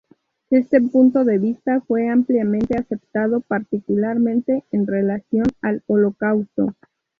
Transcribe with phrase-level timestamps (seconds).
[0.49, 6.75] Este punto de vista fue ampliamente aceptado, particularmente en relación al Holocausto.